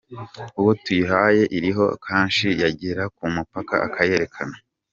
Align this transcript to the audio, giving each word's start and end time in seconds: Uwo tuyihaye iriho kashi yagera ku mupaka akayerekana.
Uwo 0.59 0.71
tuyihaye 0.83 1.43
iriho 1.57 1.85
kashi 2.05 2.49
yagera 2.61 3.03
ku 3.15 3.23
mupaka 3.35 3.75
akayerekana. 3.87 4.55